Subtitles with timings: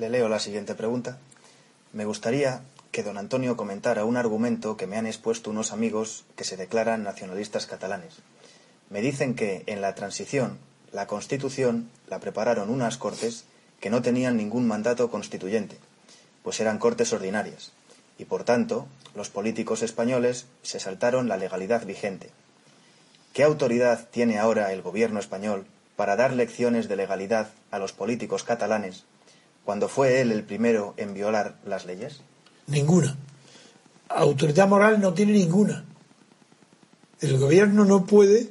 [0.00, 1.18] Le leo la siguiente pregunta.
[1.92, 6.44] Me gustaría que don Antonio comentara un argumento que me han expuesto unos amigos que
[6.44, 8.14] se declaran nacionalistas catalanes.
[8.88, 10.56] Me dicen que en la transición
[10.90, 13.44] la Constitución la prepararon unas Cortes
[13.78, 15.76] que no tenían ningún mandato constituyente,
[16.42, 17.72] pues eran Cortes ordinarias,
[18.16, 22.30] y por tanto los políticos españoles se saltaron la legalidad vigente.
[23.34, 28.44] ¿Qué autoridad tiene ahora el gobierno español para dar lecciones de legalidad a los políticos
[28.44, 29.04] catalanes
[29.64, 32.20] cuando fue él el primero en violar las leyes?
[32.66, 33.16] Ninguna.
[34.08, 35.84] Autoridad moral no tiene ninguna.
[37.20, 38.50] El gobierno no puede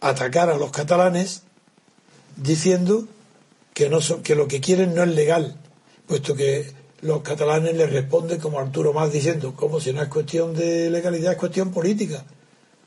[0.00, 1.42] atacar a los catalanes
[2.36, 3.06] diciendo
[3.72, 5.56] que, no son, que lo que quieren no es legal,
[6.06, 10.54] puesto que los catalanes le responden como Arturo Más diciendo, como si no es cuestión
[10.54, 12.24] de legalidad, es cuestión política.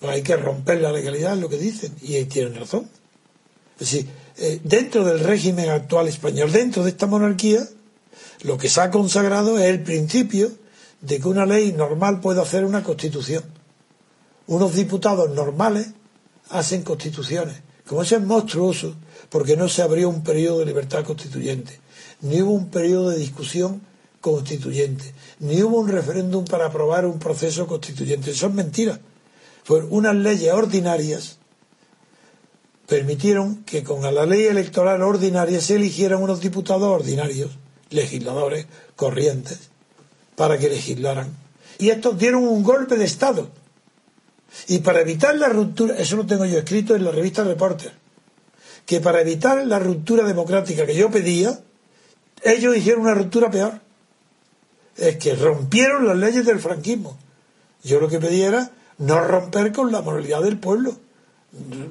[0.00, 2.88] Pues hay que romper la legalidad, es lo que dicen, y tienen razón.
[3.78, 7.60] Es decir, eh, dentro del régimen actual español, dentro de esta monarquía,
[8.42, 10.50] lo que se ha consagrado es el principio
[11.00, 13.44] de que una ley normal puede hacer una constitución.
[14.46, 15.88] Unos diputados normales
[16.50, 17.56] hacen constituciones.
[17.86, 18.94] Como eso es monstruoso,
[19.30, 21.80] porque no se abrió un periodo de libertad constituyente,
[22.20, 23.80] ni hubo un periodo de discusión
[24.20, 28.30] constituyente, ni hubo un referéndum para aprobar un proceso constituyente.
[28.32, 29.00] Eso es mentira.
[29.64, 31.37] Fueron unas leyes ordinarias
[32.88, 37.50] permitieron que con la ley electoral ordinaria se eligieran unos diputados ordinarios,
[37.90, 38.66] legisladores
[38.96, 39.68] corrientes,
[40.34, 41.28] para que legislaran.
[41.78, 43.50] Y estos dieron un golpe de Estado.
[44.68, 47.92] Y para evitar la ruptura, eso lo tengo yo escrito en la revista Reporter,
[48.86, 51.60] que para evitar la ruptura democrática que yo pedía,
[52.42, 53.80] ellos hicieron una ruptura peor.
[54.96, 57.18] Es que rompieron las leyes del franquismo.
[57.84, 60.96] Yo lo que pedía era no romper con la moralidad del pueblo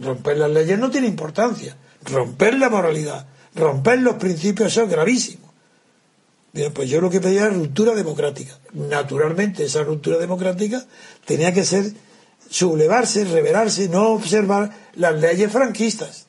[0.00, 1.76] romper las leyes no tiene importancia.
[2.04, 5.52] Romper la moralidad, romper los principios, eso es gravísimo.
[6.52, 8.58] Bien, pues yo lo que pedía era ruptura democrática.
[8.72, 10.84] Naturalmente, esa ruptura democrática
[11.24, 11.92] tenía que ser
[12.50, 16.26] sublevarse, revelarse, no observar las leyes franquistas.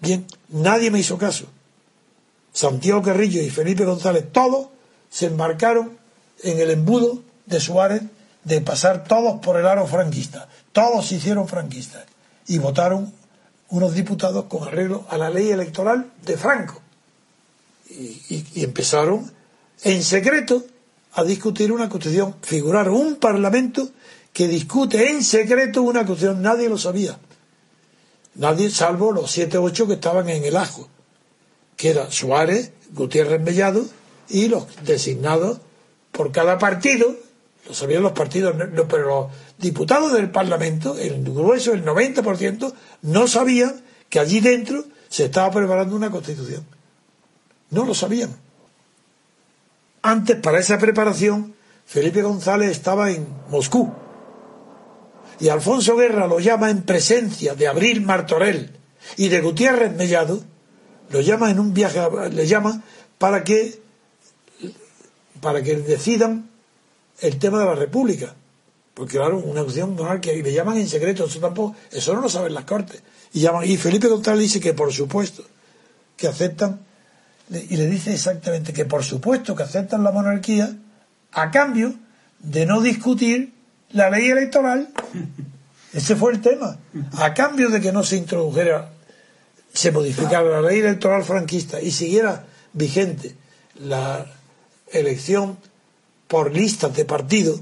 [0.00, 1.46] Bien, nadie me hizo caso.
[2.52, 4.68] Santiago Carrillo y Felipe González, todos
[5.08, 5.98] se embarcaron
[6.42, 8.02] en el embudo de Suárez
[8.44, 10.48] de pasar todos por el aro franquista.
[10.72, 12.04] Todos se hicieron franquistas
[12.46, 13.12] y votaron
[13.68, 16.80] unos diputados con arreglo a la ley electoral de Franco.
[17.88, 19.30] Y, empezaron
[19.82, 20.64] en secreto
[21.14, 22.36] a discutir una constitución.
[22.42, 23.88] Figuraron un parlamento
[24.32, 26.42] que discute en secreto una constitución.
[26.42, 27.18] Nadie lo sabía.
[28.34, 30.88] Nadie, salvo los siete o ocho que estaban en el ajo,
[31.76, 33.84] que era Suárez, Gutiérrez Mellado
[34.28, 35.58] y los designados
[36.12, 37.16] por cada partido
[37.66, 38.54] lo sabían los partidos,
[38.88, 39.26] pero los
[39.58, 42.72] diputados del Parlamento, el grueso, el 90%,
[43.02, 46.64] no sabían que allí dentro se estaba preparando una constitución.
[47.70, 48.30] No lo sabían.
[50.02, 51.54] Antes, para esa preparación,
[51.86, 53.92] Felipe González estaba en Moscú.
[55.38, 58.70] Y Alfonso Guerra lo llama en presencia de Abril Martorell
[59.16, 60.42] y de Gutiérrez Mellado,
[61.10, 62.00] lo llama en un viaje,
[62.30, 62.82] le llama
[63.18, 63.80] para que,
[65.40, 66.49] para que decidan
[67.20, 68.34] el tema de la República.
[68.94, 72.28] Porque claro, una opción monárquica y le llaman en secreto, eso tampoco, eso no lo
[72.28, 73.02] saben las cortes.
[73.32, 75.44] Y llaman, y Felipe González dice que por supuesto
[76.16, 76.80] que aceptan,
[77.48, 80.76] y le dice exactamente que por supuesto que aceptan la monarquía
[81.32, 81.94] a cambio
[82.40, 83.52] de no discutir
[83.92, 84.88] la ley electoral.
[85.92, 86.78] Ese fue el tema.
[87.12, 88.90] A cambio de que no se introdujera,
[89.72, 93.34] se modificara la ley electoral franquista y siguiera vigente
[93.80, 94.26] la
[94.92, 95.58] elección
[96.30, 97.58] por listas de partido.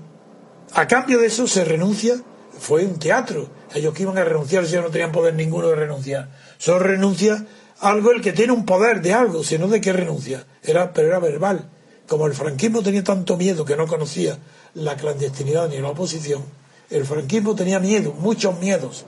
[0.74, 2.20] A cambio de eso se renuncia,
[2.60, 3.48] fue un teatro.
[3.74, 6.28] Ellos que iban a renunciar si no tenían poder ninguno de renunciar.
[6.58, 7.46] Solo renuncia
[7.80, 10.44] algo el que tiene un poder de algo, sino de qué renuncia.
[10.62, 11.70] Era, pero era verbal.
[12.06, 14.38] Como el franquismo tenía tanto miedo que no conocía
[14.74, 16.42] la clandestinidad ni la oposición,
[16.90, 19.06] el franquismo tenía miedo, muchos miedos.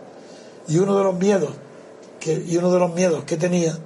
[0.69, 1.51] Y uno de los miedos
[2.19, 3.77] que, y uno de los miedos que tenía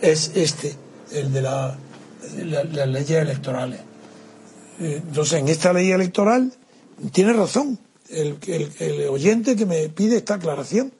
[0.00, 0.74] es este,
[1.12, 1.76] el de la,
[2.44, 3.87] las leyes electorales.
[4.80, 6.52] Eh, entonces, en esta ley electoral
[7.12, 7.78] tiene razón
[8.10, 10.92] el, oyente que me pide esta aclaración.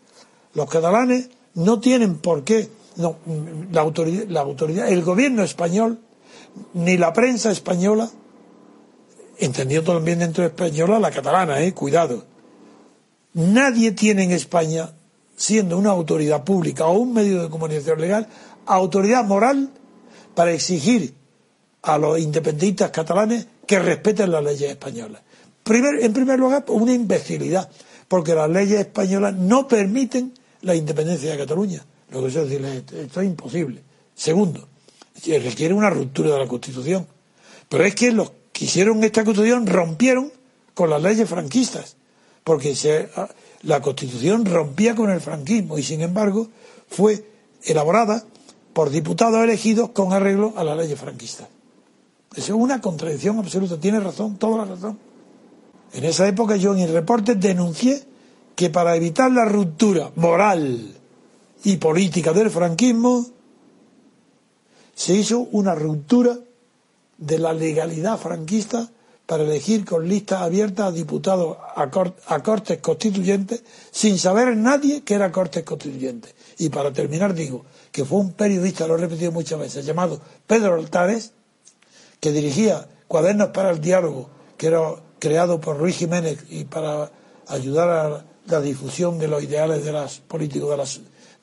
[0.55, 3.17] Los catalanes no tienen por qué, no,
[3.71, 5.99] la autoridad, la autoridad, el gobierno español,
[6.75, 8.11] ni la prensa española,
[9.39, 12.25] entendiendo también dentro de española la catalana, eh, cuidado.
[13.35, 14.93] Nadie tiene en España,
[15.37, 18.29] siendo una autoridad pública o un medio de comunicación legal,
[18.67, 19.71] autoridad moral
[20.35, 21.15] para exigir
[21.83, 25.23] a los independentistas catalanes que respeten las leyes españolas.
[25.67, 27.70] en primer lugar, una imbecilidad,
[28.09, 30.32] porque las leyes españolas no permiten
[30.62, 31.85] la independencia de Cataluña.
[32.11, 33.82] Lo que yo decirles, esto es imposible.
[34.15, 34.67] Segundo,
[35.26, 37.06] requiere una ruptura de la Constitución.
[37.69, 40.32] Pero es que los que hicieron esta Constitución rompieron
[40.73, 41.97] con las leyes franquistas,
[42.43, 42.75] porque
[43.17, 43.29] ah,
[43.62, 46.49] la Constitución rompía con el franquismo y, sin embargo,
[46.88, 47.23] fue
[47.65, 48.25] elaborada
[48.73, 51.49] por diputados elegidos con arreglo a las leyes franquistas.
[52.35, 53.79] Es una contradicción absoluta.
[53.79, 54.99] Tiene razón, toda la razón.
[55.93, 58.03] En esa época yo en el reporte denuncié
[58.55, 60.95] que para evitar la ruptura moral
[61.65, 63.27] y política del franquismo
[64.95, 66.39] se hizo una ruptura
[67.17, 68.91] de la legalidad franquista
[69.27, 71.91] para elegir con listas abiertas a diputados a,
[72.43, 76.35] cortes constituyentes sin saber nadie que era cortes constituyentes.
[76.59, 80.75] Y para terminar digo que fue un periodista, lo he repetido muchas veces, llamado Pedro
[80.75, 81.33] Altares,
[82.20, 84.29] que dirigía Cuadernos para el Diálogo,
[84.59, 84.81] que era
[85.19, 87.11] creado por Ruiz Jiménez y para
[87.47, 90.85] ayudar a la difusión de los ideales de las políticos de la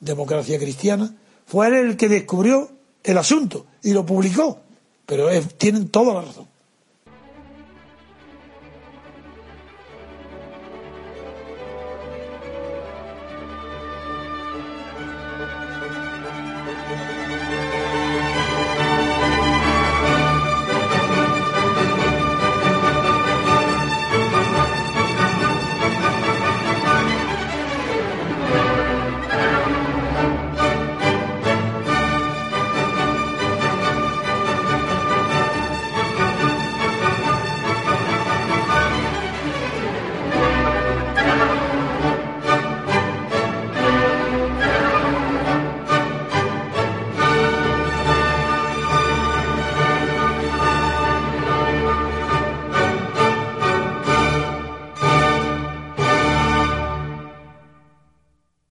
[0.00, 1.12] democracia cristiana,
[1.46, 2.70] fue él el que descubrió
[3.02, 4.60] el asunto y lo publicó.
[5.06, 5.28] Pero
[5.58, 6.48] tienen toda la razón.